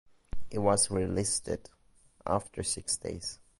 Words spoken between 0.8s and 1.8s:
relisted